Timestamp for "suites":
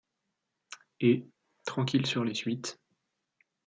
2.33-2.79